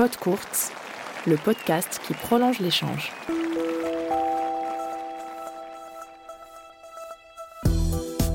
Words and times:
Pod 0.00 0.16
Courts, 0.16 0.72
le 1.26 1.36
podcast 1.36 2.00
qui 2.06 2.14
prolonge 2.14 2.58
l'échange. 2.60 3.12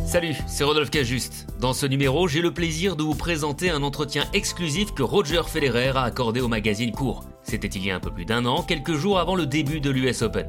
Salut, 0.06 0.36
c'est 0.46 0.64
Rodolphe 0.64 0.92
Cajuste. 0.92 1.48
Dans 1.60 1.74
ce 1.74 1.88
numéro, 1.88 2.28
j'ai 2.28 2.42
le 2.42 2.54
plaisir 2.54 2.96
de 2.96 3.02
vous 3.02 3.16
présenter 3.16 3.72
un 3.72 3.82
entretien 3.82 4.26
exclusif 4.34 4.94
que 4.94 5.02
Roger 5.02 5.42
Federer 5.48 5.94
a 5.96 6.04
accordé 6.04 6.40
au 6.40 6.48
magazine 6.48 6.92
Court. 6.92 7.24
C'était 7.42 7.68
il 7.68 7.84
y 7.84 7.90
a 7.90 7.96
un 7.96 8.00
peu 8.00 8.12
plus 8.12 8.26
d'un 8.26 8.46
an, 8.46 8.62
quelques 8.62 8.94
jours 8.94 9.18
avant 9.18 9.34
le 9.34 9.48
début 9.48 9.82
de 9.82 9.90
l'US 9.90 10.22
Open. 10.22 10.46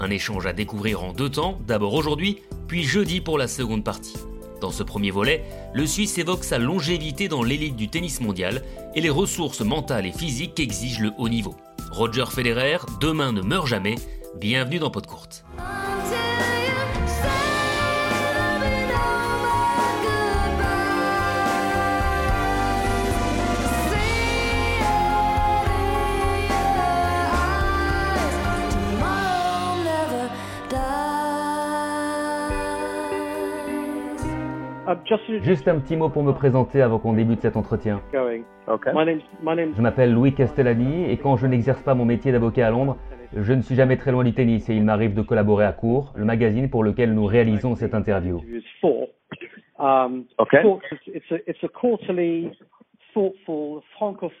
Un 0.00 0.10
échange 0.10 0.44
à 0.44 0.52
découvrir 0.52 1.02
en 1.02 1.14
deux 1.14 1.30
temps, 1.30 1.56
d'abord 1.66 1.94
aujourd'hui, 1.94 2.42
puis 2.66 2.84
jeudi 2.84 3.22
pour 3.22 3.38
la 3.38 3.48
seconde 3.48 3.84
partie. 3.84 4.18
Dans 4.60 4.70
ce 4.70 4.82
premier 4.82 5.10
volet, 5.10 5.44
le 5.72 5.86
Suisse 5.86 6.18
évoque 6.18 6.44
sa 6.44 6.58
longévité 6.58 7.28
dans 7.28 7.42
l'élite 7.42 7.76
du 7.76 7.88
tennis 7.88 8.20
mondial 8.20 8.62
et 8.94 9.00
les 9.00 9.10
ressources 9.10 9.60
mentales 9.60 10.06
et 10.06 10.12
physiques 10.12 10.54
qu'exige 10.56 10.98
le 10.98 11.12
haut 11.18 11.28
niveau. 11.28 11.54
Roger 11.90 12.26
Federer, 12.28 12.78
demain 13.00 13.32
ne 13.32 13.40
meurt 13.40 13.66
jamais, 13.66 13.94
bienvenue 14.40 14.78
dans 14.78 14.90
Pot 14.90 15.06
Juste 35.42 35.68
un 35.68 35.78
petit 35.78 35.96
mot 35.96 36.08
pour 36.08 36.22
me 36.22 36.32
présenter 36.32 36.80
avant 36.80 36.98
qu'on 36.98 37.12
débute 37.12 37.40
cet 37.42 37.56
entretien. 37.56 38.00
Je 39.76 39.80
m'appelle 39.82 40.12
Louis 40.12 40.32
Castellani 40.32 41.10
et 41.10 41.16
quand 41.18 41.36
je 41.36 41.46
n'exerce 41.46 41.82
pas 41.82 41.94
mon 41.94 42.04
métier 42.04 42.32
d'avocat 42.32 42.68
à 42.68 42.70
Londres, 42.70 42.96
je 43.36 43.52
ne 43.52 43.60
suis 43.60 43.74
jamais 43.74 43.98
très 43.98 44.12
loin 44.12 44.24
du 44.24 44.32
tennis 44.32 44.68
et 44.70 44.74
il 44.74 44.84
m'arrive 44.84 45.14
de 45.14 45.20
collaborer 45.22 45.66
à 45.66 45.72
Court, 45.72 46.12
le 46.16 46.24
magazine 46.24 46.70
pour 46.70 46.82
lequel 46.82 47.12
nous 47.12 47.26
réalisons 47.26 47.74
cette 47.74 47.94
interview. 47.94 48.40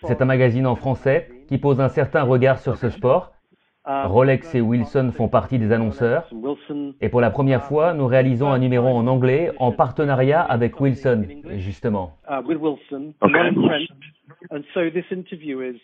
C'est 0.04 0.22
un 0.22 0.24
magazine 0.24 0.66
en 0.66 0.74
français 0.76 1.28
qui 1.48 1.58
pose 1.58 1.80
un 1.80 1.88
certain 1.88 2.22
regard 2.22 2.58
sur 2.58 2.76
ce 2.76 2.88
sport 2.88 3.32
Rolex 3.88 4.54
et 4.54 4.60
Wilson 4.60 5.12
font 5.14 5.28
partie 5.28 5.58
des 5.58 5.72
annonceurs. 5.72 6.28
Et 7.00 7.08
pour 7.08 7.20
la 7.20 7.30
première 7.30 7.64
fois, 7.64 7.94
nous 7.94 8.06
réalisons 8.06 8.50
un 8.50 8.58
numéro 8.58 8.88
en 8.88 9.06
anglais 9.06 9.50
en 9.58 9.72
partenariat 9.72 10.42
avec 10.42 10.78
Wilson, 10.78 11.24
justement. 11.56 12.12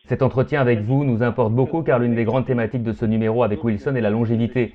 Cet 0.05 0.23
entretien 0.23 0.61
avec 0.61 0.81
vous 0.81 1.05
nous 1.05 1.23
importe 1.23 1.53
beaucoup 1.53 1.83
car 1.83 1.99
l'une 1.99 2.15
des 2.15 2.25
grandes 2.25 2.45
thématiques 2.45 2.83
de 2.83 2.93
ce 2.93 3.07
numéro 3.07 3.43
avec 3.43 3.65
Wilson 3.65 3.95
est 3.95 4.03
la 4.03 4.11
longévité. 4.11 4.75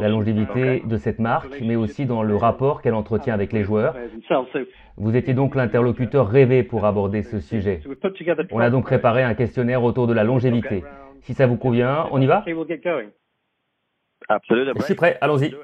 La 0.00 0.08
longévité 0.08 0.82
de 0.84 0.96
cette 0.96 1.20
marque, 1.20 1.60
mais 1.60 1.76
aussi 1.76 2.04
dans 2.04 2.22
le 2.22 2.34
rapport 2.34 2.82
qu'elle 2.82 2.94
entretient 2.94 3.32
avec 3.32 3.52
les 3.52 3.62
joueurs. 3.62 3.94
Vous 4.96 5.16
étiez 5.16 5.34
donc 5.34 5.54
l'interlocuteur 5.54 6.28
rêvé 6.28 6.64
pour 6.64 6.84
aborder 6.84 7.22
ce 7.22 7.38
sujet. 7.38 7.80
On 8.50 8.58
a 8.58 8.70
donc 8.70 8.84
préparé 8.84 9.22
un 9.22 9.34
questionnaire 9.34 9.84
autour 9.84 10.06
de 10.06 10.12
la 10.12 10.24
longévité. 10.24 10.82
Si 11.22 11.34
ça 11.34 11.46
vous 11.46 11.56
convient, 11.56 12.08
on 12.10 12.20
y 12.20 12.26
va 12.26 12.44
Je 12.46 12.52
suis 14.82 14.94
prêt, 14.94 15.18
allons-y. 15.20 15.54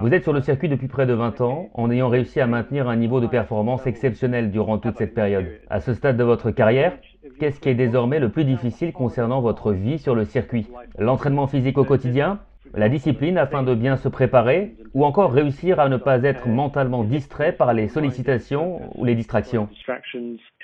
Vous 0.00 0.14
êtes 0.14 0.22
sur 0.22 0.32
le 0.32 0.40
circuit 0.42 0.68
depuis 0.68 0.88
près 0.88 1.06
de 1.06 1.14
20 1.14 1.40
ans 1.40 1.70
en 1.74 1.90
ayant 1.90 2.08
réussi 2.08 2.40
à 2.40 2.46
maintenir 2.46 2.88
un 2.88 2.96
niveau 2.96 3.20
de 3.20 3.26
performance 3.26 3.86
exceptionnel 3.86 4.50
durant 4.50 4.78
toute 4.78 4.96
cette 4.98 5.14
période. 5.14 5.46
À 5.70 5.80
ce 5.80 5.94
stade 5.94 6.16
de 6.16 6.24
votre 6.24 6.50
carrière, 6.50 6.98
qu'est-ce 7.38 7.60
qui 7.60 7.68
est 7.68 7.74
désormais 7.74 8.18
le 8.18 8.30
plus 8.30 8.44
difficile 8.44 8.92
concernant 8.92 9.40
votre 9.40 9.72
vie 9.72 9.98
sur 9.98 10.14
le 10.14 10.24
circuit? 10.24 10.66
L'entraînement 10.98 11.46
physique 11.46 11.78
au 11.78 11.84
quotidien 11.84 12.40
la 12.74 12.88
discipline 12.88 13.36
afin 13.38 13.62
de 13.62 13.74
bien 13.74 13.96
se 13.96 14.08
préparer 14.08 14.76
ou 14.94 15.04
encore 15.04 15.32
réussir 15.32 15.80
à 15.80 15.88
ne 15.88 15.96
pas 15.96 16.22
être 16.22 16.46
mentalement 16.46 17.04
distrait 17.04 17.52
par 17.52 17.74
les 17.74 17.88
sollicitations 17.88 18.96
ou 18.96 19.04
les 19.04 19.14
distractions? 19.14 19.68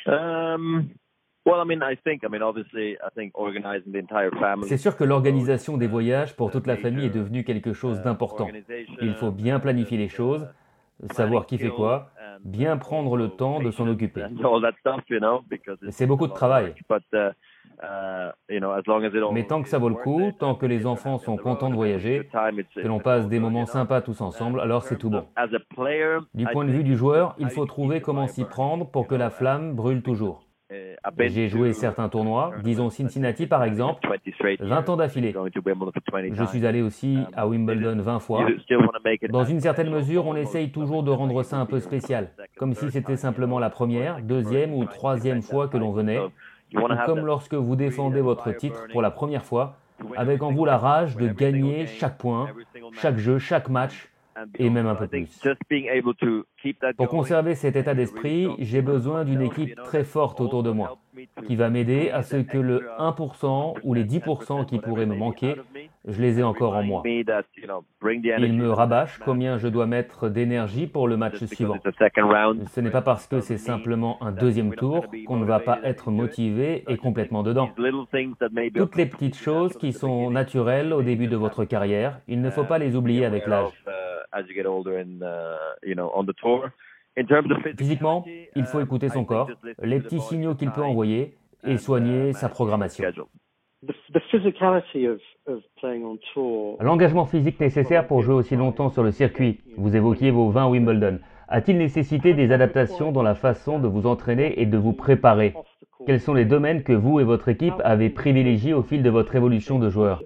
Um, 0.07 0.89
c'est 4.63 4.77
sûr 4.77 4.97
que 4.97 5.05
l'organisation 5.05 5.77
des 5.77 5.87
voyages 5.87 6.35
pour 6.35 6.51
toute 6.51 6.67
la 6.67 6.77
famille 6.77 7.07
est 7.07 7.11
devenue 7.11 7.45
quelque 7.45 7.73
chose 7.73 8.03
d'important. 8.03 8.49
Il 9.01 9.15
faut 9.15 9.31
bien 9.31 9.61
planifier 9.61 9.97
les 9.97 10.09
choses, 10.09 10.49
savoir 11.13 11.47
qui 11.47 11.59
fait 11.59 11.69
quoi, 11.69 12.11
bien 12.45 12.77
prendre 12.77 13.17
le 13.17 13.29
temps 13.29 13.61
de 13.61 13.71
s'en 13.71 13.87
occuper. 13.87 14.25
C'est 15.91 16.07
beaucoup 16.07 16.27
de 16.27 16.33
travail. 16.33 16.75
Mais 19.33 19.45
tant 19.47 19.63
que 19.63 19.69
ça 19.69 19.79
vaut 19.79 19.89
le 19.89 19.95
coup, 19.95 20.33
tant 20.39 20.55
que 20.55 20.67
les 20.67 20.87
enfants 20.87 21.19
sont 21.19 21.37
contents 21.37 21.71
de 21.71 21.75
voyager, 21.75 22.29
que 22.75 22.87
l'on 22.89 23.01
passe 23.01 23.29
des 23.29 23.39
moments 23.39 23.67
sympas 23.67 24.01
tous 24.01 24.21
ensemble, 24.21 24.61
alors 24.61 24.83
c'est 24.83 24.97
tout 24.97 25.11
bon. 25.11 25.27
Du 26.35 26.47
point 26.47 26.65
de 26.65 26.73
vue 26.73 26.85
du 26.85 26.97
joueur, 26.97 27.35
il 27.39 27.51
faut 27.51 27.67
trouver 27.67 28.01
comment 28.01 28.27
s'y 28.27 28.45
prendre 28.45 28.91
pour 28.91 29.07
que 29.07 29.15
la 29.15 29.31
flamme 29.31 29.75
brûle 29.75 30.03
toujours. 30.03 30.46
J'ai 31.19 31.49
joué 31.49 31.73
certains 31.73 32.09
tournois, 32.09 32.53
disons 32.65 32.91
Cincinnati 32.91 33.47
par 33.47 33.63
exemple, 33.63 34.01
20 34.61 34.89
ans 34.89 34.97
d'affilée. 34.97 35.35
Je 36.33 36.45
suis 36.45 36.67
allé 36.67 36.83
aussi 36.83 37.19
à 37.35 37.47
Wimbledon 37.47 38.01
20 38.01 38.19
fois. 38.19 38.47
Dans 39.29 39.45
une 39.45 39.61
certaine 39.61 39.91
mesure, 39.91 40.27
on 40.27 40.35
essaye 40.35 40.71
toujours 40.73 41.05
de 41.05 41.11
rendre 41.11 41.43
ça 41.45 41.59
un 41.59 41.67
peu 41.67 41.79
spécial, 41.79 42.31
comme 42.57 42.75
si 42.75 42.91
c'était 42.91 43.17
simplement 43.17 43.59
la 43.59 43.71
première, 43.71 44.21
deuxième 44.23 44.75
ou 44.75 44.85
troisième 44.87 45.43
fois 45.43 45.69
que 45.69 45.77
l'on 45.77 45.93
venait, 45.93 46.21
comme 47.07 47.25
lorsque 47.25 47.55
vous 47.55 47.77
défendez 47.77 48.21
votre 48.21 48.51
titre 48.53 48.87
pour 48.91 49.03
la 49.03 49.11
première 49.13 49.45
fois, 49.45 49.77
avec 50.17 50.43
en 50.43 50.53
vous 50.53 50.65
la 50.65 50.79
rage 50.79 51.17
de 51.17 51.29
gagner 51.29 51.87
chaque 51.87 52.19
point, 52.19 52.49
chaque 52.93 53.19
jeu, 53.19 53.39
chaque 53.39 53.69
match, 53.69 54.11
et 54.59 54.71
même 54.71 54.87
un 54.87 54.95
peu 54.95 55.07
plus. 55.07 55.29
Pour 56.97 57.09
conserver 57.09 57.55
cet 57.55 57.77
état 57.77 57.95
d'esprit, 57.95 58.49
j'ai 58.59 58.83
besoin 58.83 59.25
d'une 59.25 59.43
équipe 59.43 59.77
très 59.85 60.05
forte 60.05 60.41
autour 60.41 60.63
de 60.63 60.71
moi, 60.71 60.99
qui 61.47 61.57
va 61.57 61.71
m'aider 61.71 62.11
à 62.11 62.23
ce 62.23 62.37
que 62.37 62.59
le 62.59 62.89
1% 62.99 63.79
ou 63.83 63.95
les 63.95 64.05
10% 64.05 64.67
qui 64.67 64.79
pourraient 64.79 65.07
me 65.07 65.15
manquer, 65.15 65.55
je 66.07 66.21
les 66.21 66.41
ai 66.41 66.43
encore 66.43 66.77
en 66.77 66.83
moi. 66.83 67.03
Il 67.05 68.53
me 68.55 68.71
rabâche 68.71 69.19
combien 69.25 69.59
je 69.59 69.69
dois 69.69 69.87
mettre 69.87 70.29
d'énergie 70.29 70.87
pour 70.87 71.09
le 71.09 71.17
match 71.17 71.43
suivant. 71.45 71.79
Ce 72.73 72.81
n'est 72.81 72.91
pas 72.91 73.03
parce 73.03 73.27
que 73.27 73.41
c'est 73.41 73.59
simplement 73.59 74.23
un 74.23 74.33
deuxième 74.33 74.75
tour 74.75 75.07
qu'on 75.27 75.37
ne 75.37 75.45
va 75.45 75.61
pas 75.61 75.79
être 75.85 76.11
motivé 76.11 76.85
et 76.89 76.97
complètement 76.97 77.43
dedans. 77.43 77.71
Toutes 78.75 78.97
les 78.97 79.07
petites 79.07 79.37
choses 79.37 79.77
qui 79.77 79.93
sont 79.93 80.31
naturelles 80.31 80.93
au 80.93 81.03
début 81.03 81.27
de 81.27 81.37
votre 81.37 81.65
carrière, 81.65 82.21
il 82.29 82.41
ne 82.41 82.51
faut 82.51 82.65
pas 82.65 82.79
les 82.79 82.97
oublier 82.97 83.25
avec 83.25 83.47
l'âge. 83.47 83.73
Physiquement, 87.79 88.25
il 88.55 88.65
faut 88.65 88.81
écouter 88.81 89.09
son 89.09 89.25
corps, 89.25 89.51
les 89.83 90.01
petits 90.01 90.21
signaux 90.21 90.55
qu'il 90.55 90.71
peut 90.71 90.83
envoyer 90.83 91.35
et 91.65 91.79
soigner 91.79 92.33
sa 92.33 92.49
programmation. 92.49 93.05
L'engagement 96.81 97.27
physique 97.27 97.61
nécessaire 97.61 98.07
pour 98.07 98.23
jouer 98.23 98.35
aussi 98.35 98.57
longtemps 98.57 98.91
sur 98.91 99.03
le 99.03 99.13
circuit. 99.13 99.61
Vous 99.77 99.97
évoquiez 99.97 100.31
vos 100.31 100.51
20 100.51 100.69
Wimbledon. 100.69 101.21
A-t-il 101.49 101.79
nécessité 101.79 102.35
des 102.35 102.51
adaptations 102.51 103.13
dans 103.13 103.23
la 103.23 103.35
façon 103.35 103.79
de 103.79 103.87
vous 103.87 104.07
entraîner 104.07 104.61
et 104.61 104.67
de 104.67 104.77
vous 104.77 104.93
préparer? 104.93 105.55
Quels 106.07 106.21
sont 106.21 106.35
les 106.35 106.45
domaines 106.45 106.83
que 106.83 106.93
vous 106.93 107.21
et 107.21 107.25
votre 107.25 107.49
équipe 107.49 107.81
avez 107.85 108.11
privilégiés 108.11 108.75
au 108.75 108.83
fil 108.83 109.03
de 109.03 109.11
votre 109.11 109.37
évolution 109.37 109.79
de 109.79 109.89
joueur? 109.89 110.23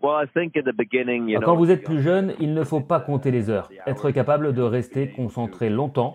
Quand 0.00 1.56
vous 1.56 1.70
êtes 1.70 1.84
plus 1.84 2.00
jeune, 2.00 2.34
il 2.40 2.54
ne 2.54 2.64
faut 2.64 2.80
pas 2.80 3.00
compter 3.00 3.30
les 3.30 3.50
heures. 3.50 3.68
Être 3.86 4.10
capable 4.10 4.52
de 4.52 4.62
rester 4.62 5.10
concentré 5.10 5.70
longtemps. 5.70 6.14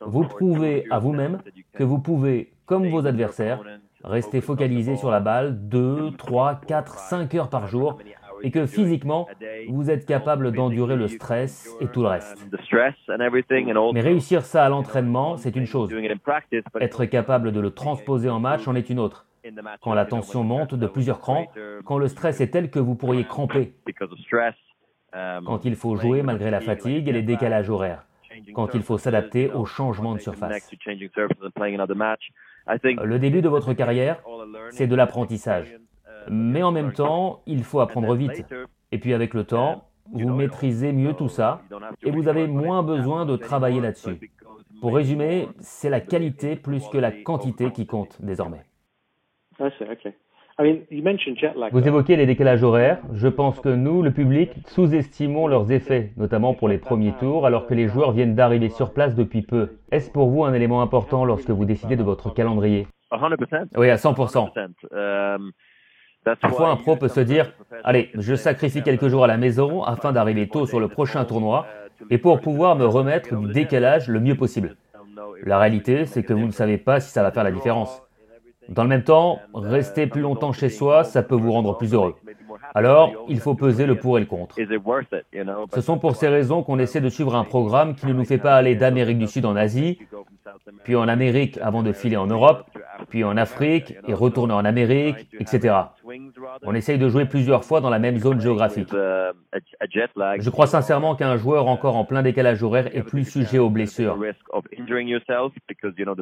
Vous 0.00 0.24
prouvez 0.24 0.84
à 0.90 0.98
vous-même 0.98 1.38
que 1.74 1.84
vous 1.84 1.98
pouvez, 1.98 2.52
comme 2.66 2.86
vos 2.88 3.06
adversaires, 3.06 3.62
rester 4.02 4.40
focalisé 4.40 4.96
sur 4.96 5.10
la 5.10 5.20
balle 5.20 5.68
2, 5.68 6.12
3, 6.18 6.60
4, 6.66 6.98
5 6.98 7.34
heures 7.34 7.50
par 7.50 7.66
jour 7.66 7.98
et 8.42 8.50
que 8.50 8.66
physiquement, 8.66 9.26
vous 9.68 9.90
êtes 9.90 10.04
capable 10.04 10.52
d'endurer 10.52 10.96
le 10.96 11.08
stress 11.08 11.74
et 11.80 11.86
tout 11.86 12.02
le 12.02 12.08
reste. 12.08 12.46
Mais 13.94 14.00
réussir 14.00 14.42
ça 14.42 14.64
à 14.64 14.68
l'entraînement, 14.68 15.38
c'est 15.38 15.56
une 15.56 15.66
chose. 15.66 15.90
Être 16.80 17.04
capable 17.06 17.52
de 17.52 17.60
le 17.60 17.70
transposer 17.70 18.28
en 18.28 18.40
match 18.40 18.68
en 18.68 18.74
est 18.74 18.90
une 18.90 18.98
autre 18.98 19.26
quand 19.80 19.94
la 19.94 20.04
tension 20.04 20.44
monte 20.44 20.74
de 20.74 20.86
plusieurs 20.86 21.20
crans, 21.20 21.46
quand 21.84 21.98
le 21.98 22.08
stress 22.08 22.40
est 22.40 22.48
tel 22.48 22.70
que 22.70 22.78
vous 22.78 22.94
pourriez 22.94 23.24
cramper, 23.24 23.74
quand 25.12 25.64
il 25.64 25.76
faut 25.76 25.96
jouer 25.96 26.22
malgré 26.22 26.50
la 26.50 26.60
fatigue 26.60 27.08
et 27.08 27.12
les 27.12 27.22
décalages 27.22 27.70
horaires, 27.70 28.06
quand 28.54 28.74
il 28.74 28.82
faut 28.82 28.98
s'adapter 28.98 29.52
aux 29.52 29.64
changements 29.64 30.14
de 30.14 30.20
surface. 30.20 30.70
Le 32.66 33.18
début 33.18 33.42
de 33.42 33.48
votre 33.48 33.72
carrière, 33.74 34.22
c'est 34.70 34.86
de 34.86 34.94
l'apprentissage. 34.94 35.76
Mais 36.30 36.62
en 36.62 36.72
même 36.72 36.92
temps, 36.92 37.42
il 37.46 37.64
faut 37.64 37.80
apprendre 37.80 38.14
vite. 38.14 38.44
Et 38.92 38.98
puis 38.98 39.12
avec 39.12 39.34
le 39.34 39.44
temps, 39.44 39.88
vous 40.12 40.32
maîtrisez 40.34 40.92
mieux 40.92 41.14
tout 41.14 41.28
ça 41.28 41.62
et 42.02 42.10
vous 42.10 42.28
avez 42.28 42.46
moins 42.46 42.82
besoin 42.82 43.26
de 43.26 43.36
travailler 43.36 43.80
là-dessus. 43.80 44.30
Pour 44.80 44.94
résumer, 44.94 45.48
c'est 45.60 45.90
la 45.90 46.00
qualité 46.00 46.56
plus 46.56 46.86
que 46.88 46.98
la 46.98 47.10
quantité 47.10 47.72
qui 47.72 47.86
compte 47.86 48.20
désormais. 48.20 48.64
Vous 51.72 51.88
évoquez 51.88 52.14
les 52.14 52.26
décalages 52.26 52.62
horaires. 52.62 53.00
Je 53.12 53.26
pense 53.26 53.58
que 53.58 53.68
nous, 53.68 54.02
le 54.02 54.12
public, 54.12 54.52
sous-estimons 54.66 55.48
leurs 55.48 55.72
effets, 55.72 56.12
notamment 56.16 56.54
pour 56.54 56.68
les 56.68 56.78
premiers 56.78 57.12
tours, 57.18 57.44
alors 57.44 57.66
que 57.66 57.74
les 57.74 57.88
joueurs 57.88 58.12
viennent 58.12 58.36
d'arriver 58.36 58.68
sur 58.68 58.92
place 58.92 59.16
depuis 59.16 59.42
peu. 59.42 59.78
Est-ce 59.90 60.12
pour 60.12 60.28
vous 60.28 60.44
un 60.44 60.52
élément 60.54 60.80
important 60.80 61.24
lorsque 61.24 61.50
vous 61.50 61.64
décidez 61.64 61.96
de 61.96 62.04
votre 62.04 62.32
calendrier? 62.32 62.86
Oui, 63.76 63.90
à 63.90 63.96
100%. 63.96 64.52
Parfois, 66.40 66.70
un 66.70 66.76
pro 66.76 66.96
peut 66.96 67.08
se 67.08 67.20
dire, 67.20 67.52
allez, 67.82 68.10
je 68.14 68.34
sacrifie 68.34 68.82
quelques 68.82 69.08
jours 69.08 69.24
à 69.24 69.26
la 69.26 69.36
maison 69.36 69.82
afin 69.82 70.12
d'arriver 70.12 70.48
tôt 70.48 70.66
sur 70.66 70.78
le 70.78 70.88
prochain 70.88 71.24
tournoi 71.24 71.66
et 72.10 72.18
pour 72.18 72.40
pouvoir 72.40 72.76
me 72.76 72.86
remettre 72.86 73.36
du 73.36 73.52
décalage 73.52 74.08
le 74.08 74.20
mieux 74.20 74.36
possible. 74.36 74.76
La 75.42 75.58
réalité, 75.58 76.06
c'est 76.06 76.22
que 76.22 76.32
vous 76.32 76.46
ne 76.46 76.52
savez 76.52 76.78
pas 76.78 77.00
si 77.00 77.10
ça 77.10 77.22
va 77.22 77.32
faire 77.32 77.44
la 77.44 77.52
différence. 77.52 78.03
Dans 78.68 78.82
le 78.82 78.88
même 78.88 79.04
temps, 79.04 79.40
rester 79.54 80.06
plus 80.06 80.22
longtemps 80.22 80.52
chez 80.52 80.68
soi, 80.68 81.04
ça 81.04 81.22
peut 81.22 81.34
vous 81.34 81.52
rendre 81.52 81.76
plus 81.76 81.94
heureux. 81.94 82.14
Alors, 82.74 83.12
il 83.28 83.38
faut 83.40 83.54
peser 83.54 83.86
le 83.86 83.96
pour 83.96 84.16
et 84.18 84.20
le 84.20 84.26
contre. 84.26 84.56
Ce 85.74 85.80
sont 85.80 85.98
pour 85.98 86.16
ces 86.16 86.28
raisons 86.28 86.62
qu'on 86.62 86.78
essaie 86.78 87.00
de 87.00 87.08
suivre 87.08 87.34
un 87.34 87.44
programme 87.44 87.94
qui 87.94 88.06
ne 88.06 88.12
nous 88.12 88.24
fait 88.24 88.38
pas 88.38 88.54
aller 88.56 88.74
d'Amérique 88.74 89.18
du 89.18 89.26
Sud 89.26 89.44
en 89.44 89.56
Asie, 89.56 89.98
puis 90.82 90.96
en 90.96 91.08
Amérique 91.08 91.58
avant 91.62 91.82
de 91.82 91.92
filer 91.92 92.16
en 92.16 92.26
Europe, 92.26 92.64
puis 93.08 93.24
en 93.24 93.36
Afrique 93.36 93.94
et 94.08 94.14
retourner 94.14 94.54
en 94.54 94.64
Amérique, 94.64 95.28
etc. 95.38 95.74
On 96.64 96.74
essaye 96.74 96.98
de 96.98 97.08
jouer 97.08 97.24
plusieurs 97.26 97.64
fois 97.64 97.80
dans 97.80 97.90
la 97.90 97.98
même 97.98 98.18
zone 98.18 98.40
géographique. 98.40 98.90
Je 98.92 100.50
crois 100.50 100.66
sincèrement 100.66 101.14
qu'un 101.14 101.36
joueur 101.36 101.66
encore 101.68 101.96
en 101.96 102.04
plein 102.04 102.22
décalage 102.22 102.62
horaire 102.62 102.94
est 102.96 103.02
plus 103.02 103.24
sujet 103.24 103.58
aux 103.58 103.70
blessures. 103.70 104.18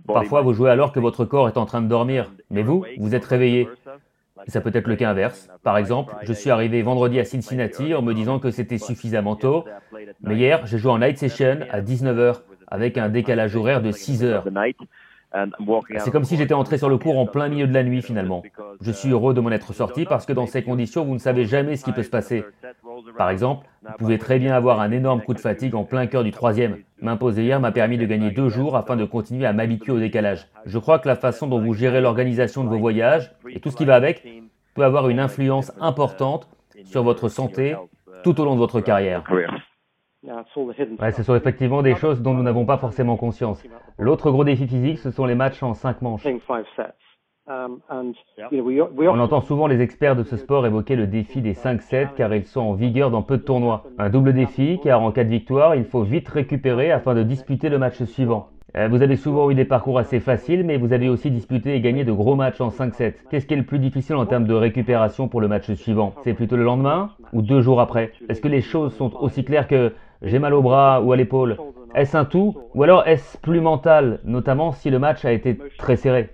Parfois, 0.06 0.42
vous 0.42 0.52
jouez 0.52 0.70
alors 0.70 0.92
que 0.92 1.00
votre 1.00 1.24
corps 1.24 1.48
est 1.48 1.56
en 1.56 1.66
train 1.66 1.82
de 1.82 1.88
dormir, 1.88 2.32
mais 2.50 2.62
vous, 2.62 2.84
vous 2.98 3.14
êtes 3.14 3.24
réveillé. 3.24 3.68
ça 4.48 4.60
peut 4.60 4.72
être 4.74 4.88
le 4.88 4.96
cas 4.96 5.10
inverse. 5.10 5.48
Par 5.62 5.78
exemple, 5.78 6.14
je 6.22 6.32
suis 6.32 6.50
arrivé 6.50 6.82
vendredi 6.82 7.20
à 7.20 7.24
Cincinnati 7.24 7.94
en 7.94 8.02
me 8.02 8.14
disant 8.14 8.38
que 8.38 8.50
c'était 8.50 8.78
suffisamment 8.78 9.36
tôt, 9.36 9.64
mais 10.22 10.36
hier, 10.36 10.66
j'ai 10.66 10.78
joué 10.78 10.90
en 10.90 10.98
night 10.98 11.18
session 11.18 11.58
à 11.70 11.80
19h 11.80 12.42
avec 12.66 12.96
un 12.96 13.08
décalage 13.10 13.54
horaire 13.54 13.82
de 13.82 13.92
6 13.92 14.24
heures. 14.24 14.44
C'est 15.99 16.11
comme 16.11 16.25
si 16.25 16.37
j'étais 16.37 16.55
entré 16.55 16.79
sur 16.79 16.88
le 16.88 16.99
cours 16.99 17.19
en 17.19 17.26
plein 17.26 17.49
milieu 17.49 17.67
de 17.67 17.75
la 17.75 17.82
nuit 17.82 18.02
finalement. 18.02 18.43
Je 18.81 18.90
suis 18.90 19.11
heureux 19.11 19.34
de 19.34 19.40
m'en 19.40 19.50
être 19.50 19.73
sorti 19.73 20.05
parce 20.05 20.26
que 20.26 20.32
dans 20.32 20.46
ces 20.46 20.62
conditions, 20.62 21.05
vous 21.05 21.14
ne 21.14 21.19
savez 21.19 21.44
jamais 21.44 21.76
ce 21.76 21.84
qui 21.84 21.93
peut 21.93 22.02
se 22.02 22.11
passer. 22.11 22.44
Par 23.17 23.31
exemple, 23.31 23.67
vous 23.82 23.93
pouvez 23.99 24.19
très 24.19 24.38
bien 24.38 24.55
avoir 24.55 24.81
un 24.81 24.90
énorme 24.90 25.23
coup 25.23 25.34
de 25.34 25.40
fatigue 25.40 25.75
en 25.75 25.84
plein 25.84 26.06
cœur 26.06 26.25
du 26.25 26.31
troisième. 26.31 26.79
M'imposer 27.00 27.44
hier 27.44 27.61
m'a 27.61 27.73
permis 27.73 27.99
de 27.99 28.06
gagner 28.06 28.31
deux 28.31 28.49
jours 28.49 28.76
afin 28.76 28.96
de 28.96 29.05
continuer 29.05 29.46
à 29.46 29.52
m'habituer 29.52 29.93
au 29.93 29.99
décalage. 29.99 30.49
Je 30.67 30.79
crois 30.79 30.99
que 30.99 31.08
la 31.08 31.17
façon 31.17 31.46
dont 31.46 31.61
vous 31.61 31.75
gérez 31.75 32.00
l'organisation 32.00 32.64
de 32.64 32.69
vos 32.69 32.79
voyages 32.79 33.32
et 33.49 33.61
tout 33.61 33.70
ce 33.70 33.76
qui 33.76 33.84
va 33.84 33.94
avec 33.94 34.26
peut 34.75 34.84
avoir 34.84 35.08
une 35.08 35.20
influence 35.20 35.73
importante 35.81 36.49
sur 36.84 37.02
votre 37.02 37.29
santé 37.29 37.76
tout 38.23 38.40
au 38.40 38.44
long 38.44 38.55
de 38.55 38.61
votre 38.61 38.81
carrière. 38.81 39.25
Ouais, 40.24 41.12
ce 41.12 41.22
sont 41.22 41.34
effectivement 41.34 41.82
des 41.82 41.96
choses 41.96 42.22
dont 42.22 42.34
nous 42.34 42.42
n'avons 42.42 42.64
pas 42.64 42.78
forcément 42.78 43.16
conscience. 43.16 43.62
L'autre 43.98 44.30
gros 44.30 44.44
défi 44.44 44.66
physique, 44.66 44.98
ce 44.98 45.10
sont 45.10 45.26
les 45.26 45.34
matchs 45.34 45.62
en 45.62 45.74
cinq 45.74 46.00
manches. 46.02 46.26
Um, 47.48 47.80
On 47.88 49.19
entend 49.19 49.40
souvent 49.40 49.66
les 49.66 49.80
experts 49.80 50.14
de 50.14 50.22
ce 50.22 50.36
sport 50.36 50.64
évoquer 50.64 50.94
le 50.94 51.08
défi 51.08 51.42
des 51.42 51.54
5-7 51.54 52.14
car 52.16 52.32
ils 52.32 52.44
sont 52.44 52.60
en 52.60 52.74
vigueur 52.74 53.10
dans 53.10 53.22
peu 53.22 53.36
de 53.36 53.42
tournois. 53.42 53.82
Un 53.98 54.10
double 54.10 54.32
défi 54.32 54.78
car 54.80 55.02
en 55.02 55.10
cas 55.10 55.24
de 55.24 55.28
victoire, 55.28 55.74
il 55.74 55.84
faut 55.84 56.04
vite 56.04 56.28
récupérer 56.28 56.92
afin 56.92 57.14
de 57.14 57.24
disputer 57.24 57.69
le 57.69 57.78
match 57.78 58.00
suivant. 58.04 58.50
Euh, 58.76 58.88
vous 58.88 59.02
avez 59.02 59.16
souvent 59.16 59.50
eu 59.50 59.54
des 59.54 59.64
parcours 59.64 59.98
assez 59.98 60.20
faciles, 60.20 60.64
mais 60.64 60.78
vous 60.78 60.92
avez 60.92 61.08
aussi 61.08 61.30
disputé 61.30 61.74
et 61.74 61.80
gagné 61.80 62.04
de 62.04 62.12
gros 62.12 62.36
matchs 62.36 62.60
en 62.60 62.69
5-7. 62.69 63.14
Qu'est-ce 63.28 63.46
qui 63.46 63.54
est 63.54 63.58
le 63.58 63.64
plus 63.66 63.80
difficile 63.80 64.14
en 64.16 64.24
termes 64.24 64.46
de 64.46 64.54
récupération 64.54 65.28
pour 65.28 65.40
le 65.40 65.48
match 65.48 65.70
suivant? 65.74 66.14
C'est 66.22 66.32
plutôt 66.34 66.56
le 66.56 66.62
lendemain 66.62 67.10
ou 67.32 67.42
deux 67.42 67.60
jours 67.60 67.80
après? 67.80 68.12
Est-ce 68.28 68.40
que 68.40 68.48
les 68.48 68.62
choses 68.62 68.94
sont 68.94 69.12
aussi 69.16 69.44
claires 69.44 69.66
que 69.69 69.92
j'ai 70.22 70.38
mal 70.38 70.54
au 70.54 70.62
bras 70.62 71.00
ou 71.00 71.12
à 71.12 71.16
l'épaule. 71.16 71.56
Est-ce 71.94 72.16
un 72.16 72.24
tout 72.24 72.56
ou 72.74 72.82
alors 72.82 73.06
est-ce 73.06 73.36
plus 73.38 73.60
mental, 73.60 74.20
notamment 74.24 74.72
si 74.72 74.88
le 74.90 74.98
match 74.98 75.24
a 75.24 75.32
été 75.32 75.58
très 75.78 75.96
serré? 75.96 76.30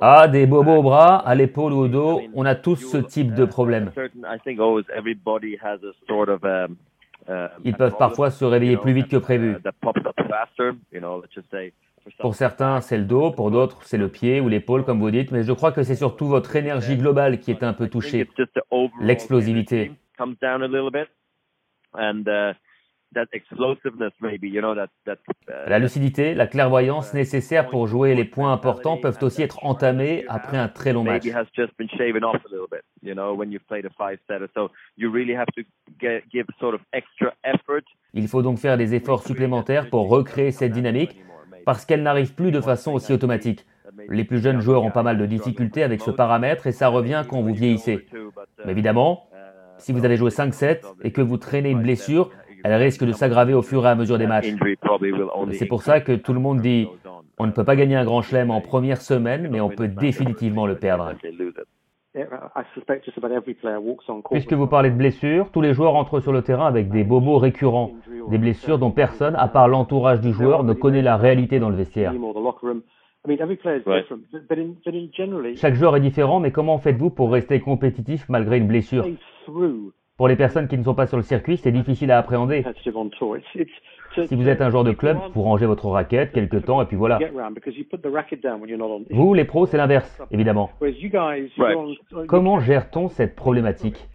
Ah, 0.00 0.28
des 0.28 0.46
bobos 0.46 0.76
au 0.76 0.82
bras, 0.82 1.16
à 1.16 1.34
l'épaule 1.34 1.72
ou 1.72 1.80
au 1.80 1.88
dos, 1.88 2.22
on 2.34 2.46
a 2.46 2.54
tous 2.54 2.76
ce 2.76 2.96
type 2.96 3.34
de 3.34 3.44
problème. 3.44 3.90
Ils 7.64 7.74
peuvent 7.74 7.96
parfois 7.98 8.30
se 8.30 8.44
réveiller 8.44 8.76
plus 8.76 8.92
vite 8.92 9.08
que 9.08 9.16
prévu. 9.16 9.56
Pour 12.18 12.34
certains, 12.34 12.80
c'est 12.82 12.98
le 12.98 13.04
dos, 13.04 13.30
pour 13.30 13.50
d'autres, 13.50 13.82
c'est 13.84 13.96
le 13.96 14.08
pied 14.08 14.40
ou 14.40 14.48
l'épaule, 14.48 14.84
comme 14.84 15.00
vous 15.00 15.10
dites, 15.10 15.30
mais 15.30 15.42
je 15.42 15.52
crois 15.52 15.72
que 15.72 15.82
c'est 15.82 15.94
surtout 15.94 16.26
votre 16.26 16.54
énergie 16.54 16.96
globale 16.96 17.38
qui 17.38 17.50
est 17.50 17.62
un 17.62 17.72
peu 17.72 17.88
touchée, 17.88 18.28
l'explosivité. 19.00 19.92
La 25.68 25.78
lucidité, 25.78 26.34
la 26.34 26.46
clairvoyance 26.46 27.14
nécessaires 27.14 27.68
pour 27.68 27.86
jouer 27.86 28.14
les 28.14 28.24
points 28.24 28.52
importants 28.52 28.96
peuvent 28.96 29.18
aussi 29.22 29.42
être 29.42 29.64
entamés 29.64 30.24
après 30.28 30.58
un 30.58 30.68
très 30.68 30.92
long 30.92 31.04
match. 31.04 31.22
Il 38.14 38.28
faut 38.28 38.42
donc 38.42 38.58
faire 38.58 38.76
des 38.76 38.94
efforts 38.94 39.22
supplémentaires 39.22 39.88
pour 39.90 40.08
recréer 40.08 40.50
cette 40.50 40.72
dynamique 40.72 41.16
parce 41.64 41.84
qu'elle 41.84 42.02
n'arrive 42.02 42.34
plus 42.34 42.50
de 42.50 42.60
façon 42.60 42.92
aussi 42.92 43.12
automatique. 43.12 43.64
Les 44.08 44.24
plus 44.24 44.40
jeunes 44.40 44.60
joueurs 44.60 44.82
ont 44.82 44.90
pas 44.90 45.02
mal 45.02 45.18
de 45.18 45.26
difficultés 45.26 45.82
avec 45.82 46.00
ce 46.00 46.10
paramètre 46.10 46.66
et 46.66 46.72
ça 46.72 46.88
revient 46.88 47.24
quand 47.28 47.40
vous 47.40 47.54
vieillissez. 47.54 48.06
Mais 48.64 48.72
évidemment, 48.72 49.28
si 49.78 49.92
vous 49.92 50.04
avez 50.04 50.16
joué 50.16 50.30
5-7 50.30 50.80
et 51.02 51.12
que 51.12 51.20
vous 51.20 51.36
traînez 51.36 51.70
une 51.70 51.82
blessure, 51.82 52.30
elle 52.64 52.74
risque 52.74 53.04
de 53.04 53.12
s'aggraver 53.12 53.52
au 53.54 53.62
fur 53.62 53.84
et 53.86 53.90
à 53.90 53.94
mesure 53.94 54.18
des 54.18 54.26
matchs. 54.26 54.54
C'est 55.52 55.66
pour 55.66 55.82
ça 55.82 56.00
que 56.00 56.12
tout 56.12 56.32
le 56.32 56.40
monde 56.40 56.60
dit 56.60 56.88
on. 57.38 57.46
ne 57.46 57.52
peut 57.52 57.64
pas 57.64 57.76
gagner 57.76 57.96
un 57.96 58.04
grand 58.04 58.22
chelem 58.22 58.50
en 58.50 58.60
première 58.60 59.02
semaine, 59.02 59.48
mais 59.50 59.60
on 59.60 59.68
peut 59.68 59.88
définitivement 59.88 60.66
le 60.66 60.76
perdre. 60.76 61.12
Puisque 64.30 64.52
vous 64.52 64.66
parlez 64.68 64.90
de 64.90 64.96
blessures, 64.96 65.50
tous 65.50 65.60
les 65.60 65.74
joueurs 65.74 65.96
entrent 65.96 66.20
sur 66.20 66.32
le 66.32 66.42
terrain 66.42 66.66
avec 66.66 66.88
des 66.88 67.02
bobos 67.02 67.38
récurrents, 67.38 67.90
des 68.30 68.38
blessures 68.38 68.78
dont 68.78 68.92
personne, 68.92 69.34
à 69.34 69.48
part 69.48 69.68
l'entourage 69.68 70.20
du 70.20 70.32
joueur, 70.32 70.62
ne 70.62 70.72
connaît 70.72 71.02
la 71.02 71.16
réalité 71.16 71.58
dans 71.58 71.70
le 71.70 71.76
vestiaire. 71.76 72.14
Chaque 75.56 75.74
joueur 75.74 75.96
est 75.96 76.00
différent, 76.00 76.40
mais 76.40 76.52
comment 76.52 76.78
faites-vous 76.78 77.10
pour 77.10 77.32
rester 77.32 77.58
compétitif 77.60 78.28
malgré 78.28 78.58
une 78.58 78.66
blessure? 78.66 79.06
Pour 80.16 80.28
les 80.28 80.36
personnes 80.36 80.68
qui 80.68 80.78
ne 80.78 80.84
sont 80.84 80.94
pas 80.94 81.06
sur 81.06 81.16
le 81.16 81.22
circuit, 81.22 81.56
c'est 81.56 81.72
difficile 81.72 82.10
à 82.10 82.18
appréhender. 82.18 82.64
Si 84.26 84.34
vous 84.36 84.48
êtes 84.48 84.60
un 84.60 84.70
joueur 84.70 84.84
de 84.84 84.92
club, 84.92 85.16
vous 85.34 85.42
rangez 85.42 85.66
votre 85.66 85.88
raquette 85.88 86.32
quelque 86.32 86.58
temps 86.58 86.80
et 86.82 86.86
puis 86.86 86.96
voilà. 86.96 87.18
Vous, 89.10 89.34
les 89.34 89.44
pros, 89.44 89.66
c'est 89.66 89.76
l'inverse, 89.76 90.22
évidemment. 90.30 90.70
Comment 92.28 92.60
gère-t-on 92.60 93.08
cette 93.08 93.34
problématique? 93.34 94.06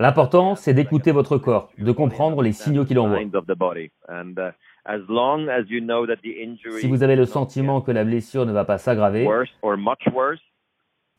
L'important, 0.00 0.54
c'est 0.54 0.74
d'écouter 0.74 1.12
votre 1.12 1.38
corps, 1.38 1.70
de 1.78 1.92
comprendre 1.92 2.42
les 2.42 2.52
signaux 2.52 2.84
qu'il 2.84 2.98
envoie. 2.98 3.20
Si 6.80 6.88
vous 6.88 7.02
avez 7.02 7.16
le 7.16 7.24
sentiment 7.24 7.80
que 7.80 7.90
la 7.90 8.04
blessure 8.04 8.46
ne 8.46 8.52
va 8.52 8.64
pas 8.64 8.78
s'aggraver, 8.78 9.26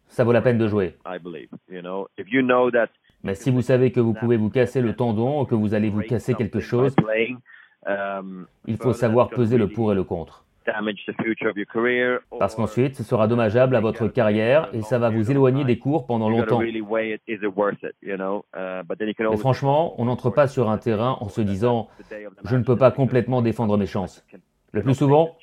ça 0.08 0.24
vaut 0.24 0.32
la 0.32 0.42
peine 0.42 0.58
de 0.58 0.68
jouer. 0.68 0.96
Mais 3.24 3.34
si 3.34 3.50
vous 3.50 3.62
savez 3.62 3.92
que 3.92 4.00
vous 4.00 4.14
pouvez 4.14 4.38
vous 4.38 4.50
casser 4.50 4.82
le 4.82 4.96
tendon 4.96 5.42
ou 5.42 5.46
que 5.46 5.56
vous 5.56 5.74
allez 5.74 5.90
vous 5.90 6.02
casser 6.02 6.36
quelque 6.36 6.60
chose, 6.60 6.96
um, 7.88 8.46
il 8.68 8.78
faut 8.78 8.94
savoir 8.94 9.30
peser 9.30 9.58
le 9.58 9.68
pour 9.68 9.92
et 9.92 9.96
le 9.96 10.04
contre. 10.04 10.45
Parce 12.40 12.56
qu'ensuite, 12.56 12.96
ce 12.96 13.04
sera 13.04 13.28
dommageable 13.28 13.76
à 13.76 13.80
votre 13.82 14.08
carrière 14.08 14.70
et 14.74 14.82
ça 14.82 15.00
va 15.00 15.10
vous 15.10 15.32
éloigner 15.32 15.64
des 15.64 15.78
cours 15.78 16.06
pendant 16.06 16.30
longtemps. 16.30 16.60
Mais 19.32 19.38
franchement, 19.38 19.94
on 20.00 20.06
n'entre 20.06 20.30
pas 20.30 20.48
sur 20.48 20.70
un 20.70 20.78
terrain 20.78 21.18
en 21.20 21.30
se 21.30 21.42
disant 21.42 21.88
je 22.44 22.56
ne 22.56 22.64
peux 22.64 22.78
pas 22.78 22.92
complètement 22.92 23.42
défendre 23.42 23.78
mes 23.78 23.86
chances. 23.86 24.26
Le 24.72 24.82
plus 24.82 24.96
souvent, 24.96 25.38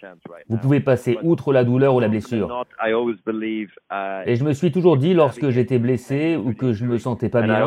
vous 0.50 0.58
pouvez 0.58 0.80
passer 0.80 1.16
outre 1.22 1.54
la 1.54 1.64
douleur 1.64 1.94
ou 1.94 2.00
la 2.00 2.08
blessure. 2.08 2.66
Et 4.26 4.36
je 4.36 4.44
me 4.44 4.52
suis 4.52 4.70
toujours 4.70 4.98
dit 4.98 5.14
lorsque 5.14 5.48
j'étais 5.48 5.78
blessé 5.78 6.36
ou 6.36 6.52
que 6.52 6.74
je 6.74 6.84
ne 6.84 6.90
me 6.90 6.98
sentais 6.98 7.30
pas 7.30 7.40
bien, 7.40 7.66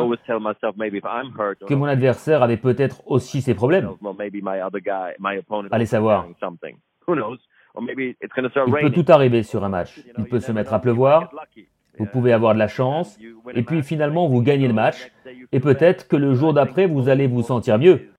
que 1.67 1.73
mon 1.73 1.85
adversaire 1.85 2.43
avait 2.43 2.57
peut-être 2.57 3.01
aussi 3.07 3.41
ses 3.41 3.55
problèmes. 3.55 3.89
Allez 5.71 5.87
savoir. 5.87 6.27
Il 8.67 8.89
peut 8.89 8.91
tout 9.03 9.11
arriver 9.11 9.43
sur 9.43 9.63
un 9.63 9.69
match. 9.69 10.01
Il 10.17 10.25
peut 10.25 10.39
se 10.39 10.51
mettre 10.51 10.73
à 10.73 10.79
pleuvoir. 10.79 11.29
Vous 11.97 12.05
pouvez 12.05 12.33
avoir 12.33 12.53
de 12.53 12.59
la 12.59 12.67
chance. 12.67 13.17
et 13.53 13.63
puis 13.63 13.83
finalement 13.83 14.27
vous 14.27 14.41
gagnez 14.41 14.67
le 14.67 14.73
match, 14.73 15.11
et 15.51 15.59
peut-être 15.59 16.07
que 16.07 16.15
le 16.17 16.33
jour 16.33 16.53
d'après 16.53 16.87
vous 16.87 17.07
allez 17.09 17.27
vous 17.27 17.41
sentir 17.43 17.77
mieux. 17.79 18.09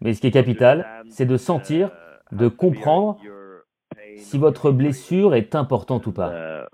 Mais 0.00 0.14
ce 0.14 0.20
qui 0.20 0.26
est 0.26 0.30
capital, 0.30 0.86
c'est 1.08 1.26
de 1.26 1.36
sentir, 1.36 1.90
de 2.32 2.48
comprendre 2.48 3.18
si 4.16 4.38
votre 4.38 4.70
blessure 4.70 5.34
est 5.34 5.54
importante 5.54 6.06
ou 6.06 6.12
pas. 6.12 6.66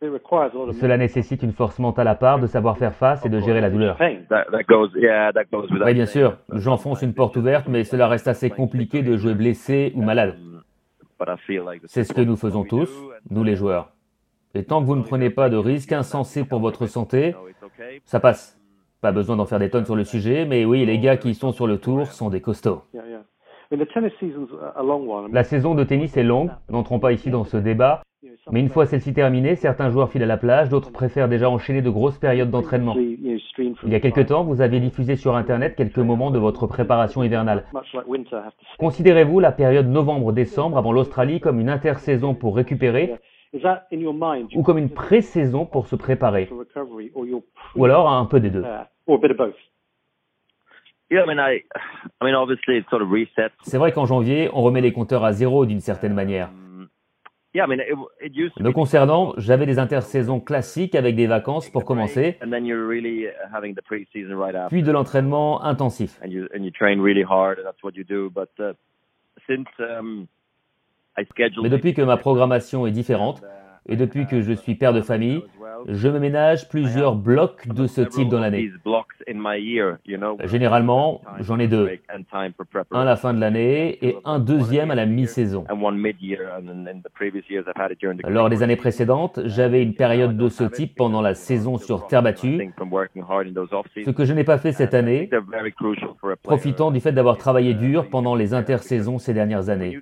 Cela 0.00 0.96
nécessite 0.96 1.42
une 1.42 1.52
force 1.52 1.80
mentale 1.80 2.06
à 2.06 2.14
part 2.14 2.38
de 2.38 2.46
savoir 2.46 2.78
faire 2.78 2.94
face 2.94 3.26
et 3.26 3.28
de 3.28 3.40
gérer 3.40 3.60
la 3.60 3.68
douleur. 3.68 3.98
Oui, 4.00 5.94
bien 5.94 6.06
sûr, 6.06 6.36
j'enfonce 6.52 7.02
une 7.02 7.14
porte 7.14 7.36
ouverte, 7.36 7.66
mais 7.68 7.82
cela 7.82 8.06
reste 8.06 8.28
assez 8.28 8.48
compliqué 8.48 9.02
de 9.02 9.16
jouer 9.16 9.34
blessé 9.34 9.92
ou 9.96 10.02
malade. 10.02 10.36
C'est 11.86 12.04
ce 12.04 12.12
que 12.12 12.20
nous 12.20 12.36
faisons 12.36 12.62
tous, 12.62 12.88
nous 13.30 13.42
les 13.42 13.56
joueurs. 13.56 13.90
Et 14.54 14.62
tant 14.64 14.80
que 14.80 14.86
vous 14.86 14.94
ne 14.94 15.02
prenez 15.02 15.30
pas 15.30 15.48
de 15.50 15.56
risques 15.56 15.92
insensés 15.92 16.44
pour 16.44 16.60
votre 16.60 16.86
santé, 16.86 17.34
ça 18.04 18.20
passe. 18.20 18.56
Pas 19.00 19.10
besoin 19.10 19.36
d'en 19.36 19.46
faire 19.46 19.58
des 19.58 19.70
tonnes 19.70 19.84
sur 19.84 19.96
le 19.96 20.04
sujet, 20.04 20.44
mais 20.44 20.64
oui, 20.64 20.86
les 20.86 21.00
gars 21.00 21.16
qui 21.16 21.34
sont 21.34 21.50
sur 21.50 21.66
le 21.66 21.78
tour 21.78 22.06
sont 22.06 22.30
des 22.30 22.40
costauds. 22.40 22.82
La 25.32 25.44
saison 25.44 25.74
de 25.74 25.84
tennis 25.84 26.16
est 26.16 26.22
longue, 26.22 26.50
n'entrons 26.68 27.00
pas 27.00 27.12
ici 27.12 27.30
dans 27.30 27.44
ce 27.44 27.56
débat, 27.56 28.02
mais 28.50 28.60
une 28.60 28.68
fois 28.68 28.86
celle-ci 28.86 29.12
terminée, 29.12 29.56
certains 29.56 29.90
joueurs 29.90 30.10
filent 30.10 30.22
à 30.22 30.26
la 30.26 30.36
plage, 30.36 30.68
d'autres 30.68 30.92
préfèrent 30.92 31.28
déjà 31.28 31.50
enchaîner 31.50 31.82
de 31.82 31.90
grosses 31.90 32.18
périodes 32.18 32.50
d'entraînement. 32.50 32.94
Il 32.96 33.90
y 33.90 33.94
a 33.94 34.00
quelque 34.00 34.20
temps, 34.20 34.44
vous 34.44 34.60
aviez 34.60 34.80
diffusé 34.80 35.16
sur 35.16 35.36
Internet 35.36 35.74
quelques 35.76 35.98
moments 35.98 36.30
de 36.30 36.38
votre 36.38 36.66
préparation 36.66 37.22
hivernale. 37.22 37.64
Considérez-vous 38.78 39.40
la 39.40 39.52
période 39.52 39.88
novembre-décembre 39.88 40.78
avant 40.78 40.92
l'Australie 40.92 41.40
comme 41.40 41.60
une 41.60 41.70
intersaison 41.70 42.34
pour 42.34 42.56
récupérer 42.56 43.14
ou 44.54 44.62
comme 44.62 44.78
une 44.78 44.90
pré-saison 44.90 45.64
pour 45.64 45.86
se 45.86 45.96
préparer? 45.96 46.50
Ou 47.76 47.84
alors 47.84 48.10
un 48.10 48.26
peu 48.26 48.40
des 48.40 48.50
deux? 48.50 48.64
C'est 53.62 53.78
vrai 53.78 53.92
qu'en 53.92 54.04
janvier, 54.04 54.50
on 54.52 54.62
remet 54.62 54.82
les 54.82 54.92
compteurs 54.92 55.24
à 55.24 55.32
zéro 55.32 55.64
d'une 55.64 55.80
certaine 55.80 56.12
manière. 56.12 56.50
Me 57.54 58.70
concernant, 58.70 59.32
j'avais 59.38 59.64
des 59.66 59.78
intersaisons 59.78 60.38
classiques 60.40 60.94
avec 60.94 61.16
des 61.16 61.26
vacances 61.26 61.70
pour 61.70 61.84
commencer, 61.84 62.36
puis 64.68 64.82
de 64.82 64.92
l'entraînement 64.92 65.62
intensif. 65.64 66.20
Mais 71.62 71.70
depuis 71.70 71.94
que 71.94 72.02
ma 72.02 72.16
programmation 72.18 72.86
est 72.86 72.92
différente, 72.92 73.42
et 73.88 73.96
depuis 73.96 74.26
que 74.26 74.42
je 74.42 74.52
suis 74.52 74.74
père 74.74 74.92
de 74.92 75.00
famille, 75.00 75.42
je 75.86 76.08
me 76.08 76.18
ménage 76.18 76.68
plusieurs 76.68 77.14
blocs 77.14 77.66
de 77.68 77.86
ce 77.86 78.00
type 78.00 78.28
dans 78.28 78.40
l'année. 78.40 78.70
Généralement, 80.44 81.22
j'en 81.40 81.58
ai 81.58 81.68
deux. 81.68 81.90
Un 82.90 83.00
à 83.00 83.04
la 83.04 83.16
fin 83.16 83.34
de 83.34 83.40
l'année 83.40 83.98
et 84.04 84.16
un 84.24 84.38
deuxième 84.38 84.90
à 84.90 84.94
la 84.94 85.06
mi-saison. 85.06 85.64
Lors 88.28 88.50
des 88.50 88.62
années 88.62 88.76
précédentes, 88.76 89.40
j'avais 89.44 89.82
une 89.82 89.94
période 89.94 90.36
de 90.36 90.48
ce 90.48 90.64
type 90.64 90.94
pendant 90.96 91.20
la 91.20 91.34
saison 91.34 91.78
sur 91.78 92.06
terre 92.06 92.22
battue, 92.22 92.70
ce 94.04 94.10
que 94.10 94.24
je 94.24 94.32
n'ai 94.32 94.44
pas 94.44 94.58
fait 94.58 94.72
cette 94.72 94.94
année, 94.94 95.30
profitant 96.42 96.90
du 96.90 97.00
fait 97.00 97.12
d'avoir 97.12 97.36
travaillé 97.38 97.74
dur 97.74 98.08
pendant 98.08 98.34
les 98.34 98.54
intersaisons 98.54 99.18
ces 99.18 99.34
dernières 99.34 99.68
années. 99.68 99.98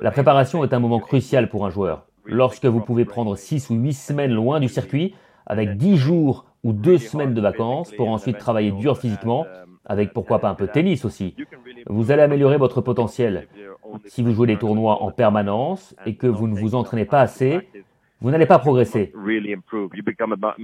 La 0.00 0.10
préparation 0.10 0.64
est 0.64 0.74
un 0.74 0.80
moment 0.80 0.98
crucial 0.98 1.48
pour 1.48 1.64
un 1.64 1.70
joueur. 1.70 2.06
Lorsque 2.30 2.64
vous 2.64 2.80
pouvez 2.80 3.04
prendre 3.04 3.36
6 3.36 3.70
ou 3.70 3.74
8 3.74 3.92
semaines 3.92 4.32
loin 4.32 4.60
du 4.60 4.68
circuit, 4.68 5.14
avec 5.46 5.76
10 5.76 5.96
jours 5.96 6.44
ou 6.62 6.72
2 6.72 6.96
semaines 6.98 7.34
de 7.34 7.40
vacances 7.40 7.90
pour 7.96 8.08
ensuite 8.08 8.38
travailler 8.38 8.70
dur 8.70 8.96
physiquement, 8.96 9.46
avec 9.84 10.12
pourquoi 10.12 10.38
pas 10.38 10.48
un 10.48 10.54
peu 10.54 10.68
de 10.68 10.72
tennis 10.72 11.04
aussi, 11.04 11.34
vous 11.88 12.12
allez 12.12 12.22
améliorer 12.22 12.56
votre 12.56 12.80
potentiel. 12.80 13.48
Si 14.06 14.22
vous 14.22 14.32
jouez 14.32 14.46
des 14.46 14.58
tournois 14.58 15.02
en 15.02 15.10
permanence 15.10 15.96
et 16.06 16.14
que 16.14 16.28
vous 16.28 16.46
ne 16.46 16.54
vous 16.54 16.76
entraînez 16.76 17.04
pas 17.04 17.20
assez, 17.20 17.66
vous 18.20 18.30
n'allez 18.30 18.46
pas 18.46 18.58
progresser. 18.58 19.12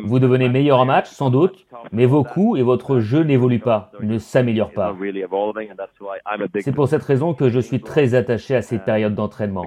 Vous 0.05 0.19
devenez 0.19 0.49
meilleur 0.49 0.79
en 0.79 0.85
match, 0.85 1.09
sans 1.09 1.31
doute, 1.31 1.67
mais 1.93 2.05
vos 2.05 2.23
coups 2.23 2.59
et 2.59 2.63
votre 2.63 3.01
jeu 3.01 3.23
n'évoluent 3.23 3.59
pas, 3.59 3.91
ne 4.01 4.19
s'améliorent 4.19 4.73
pas. 4.73 4.95
C'est 6.61 6.75
pour 6.75 6.89
cette 6.89 7.03
raison 7.03 7.35
que 7.35 7.49
je 7.49 7.61
suis 7.61 7.81
très 7.81 8.15
attaché 8.15 8.57
à 8.57 8.63
ces 8.63 8.79
périodes 8.79 9.15
d'entraînement. 9.15 9.67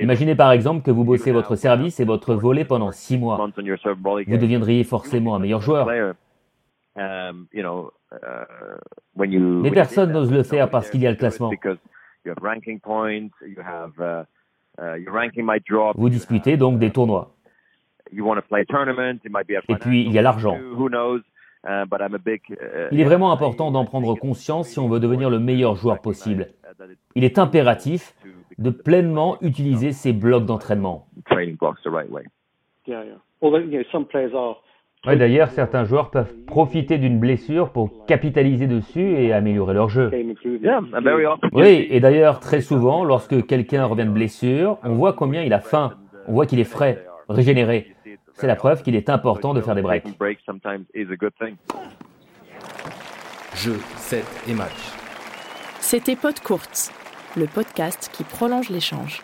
Imaginez 0.00 0.36
par 0.36 0.52
exemple 0.52 0.82
que 0.82 0.90
vous 0.90 1.04
bossez 1.04 1.32
votre 1.32 1.56
service 1.56 2.00
et 2.00 2.04
votre 2.04 2.34
volet 2.34 2.64
pendant 2.64 2.92
six 2.92 3.18
mois. 3.18 3.36
Vous 3.36 4.38
deviendriez 4.38 4.84
forcément 4.84 5.34
un 5.34 5.38
meilleur 5.38 5.60
joueur. 5.60 5.86
Mais 6.96 9.70
personne 9.70 10.12
n'ose 10.12 10.32
le 10.32 10.42
faire 10.42 10.70
parce 10.70 10.90
qu'il 10.90 11.00
y 11.00 11.06
a 11.06 11.10
le 11.10 11.16
classement. 11.16 11.50
Uh, 14.78 15.04
Vous 15.94 16.08
disputez 16.08 16.56
donc 16.56 16.78
des 16.78 16.90
tournois. 16.90 17.34
Et 18.10 19.74
puis, 19.80 20.04
il 20.04 20.12
y 20.12 20.18
a 20.18 20.22
l'argent. 20.22 20.56
Uh, 20.56 20.88
uh, 21.68 21.84
il 22.90 23.00
est 23.00 23.04
vraiment 23.04 23.32
important 23.32 23.70
d'en 23.70 23.84
prendre 23.84 24.14
conscience 24.16 24.68
si 24.68 24.78
on 24.78 24.88
veut 24.88 25.00
devenir 25.00 25.30
le 25.30 25.38
meilleur 25.38 25.76
joueur 25.76 26.00
possible. 26.00 26.48
Il 27.14 27.24
est 27.24 27.38
impératif 27.38 28.14
de 28.58 28.70
pleinement 28.70 29.38
utiliser 29.42 29.92
ces 29.92 30.12
blocs 30.12 30.46
d'entraînement. 30.46 31.06
D'ailleurs, 35.04 35.50
certains 35.50 35.84
joueurs 35.84 36.10
peuvent 36.10 36.32
profiter 36.46 36.96
d'une 36.96 37.18
blessure 37.18 37.70
pour 37.70 38.06
capitaliser 38.06 38.68
dessus 38.68 39.16
et 39.16 39.32
améliorer 39.32 39.74
leur 39.74 39.88
jeu. 39.88 40.10
Oui, 41.52 41.88
et 41.90 41.98
d'ailleurs, 41.98 42.38
très 42.38 42.60
souvent, 42.60 43.02
lorsque 43.02 43.44
quelqu'un 43.46 43.84
revient 43.84 44.04
de 44.04 44.10
blessure, 44.10 44.78
on 44.84 44.94
voit 44.94 45.12
combien 45.12 45.42
il 45.42 45.52
a 45.52 45.58
faim, 45.58 45.94
on 46.28 46.32
voit 46.32 46.46
qu'il 46.46 46.60
est 46.60 46.64
frais, 46.64 47.04
régénéré. 47.28 47.96
C'est 48.34 48.46
la 48.46 48.54
preuve 48.54 48.82
qu'il 48.84 48.94
est 48.94 49.10
important 49.10 49.54
de 49.54 49.60
faire 49.60 49.74
des 49.74 49.82
breaks. 49.82 50.06
Jeu, 53.56 53.76
set 53.96 54.24
et 54.48 54.54
match. 54.54 54.92
C'était 55.80 56.16
Pod 56.16 56.38
Courts, 56.40 56.90
le 57.36 57.46
podcast 57.46 58.08
qui 58.12 58.22
prolonge 58.22 58.70
l'échange. 58.70 59.20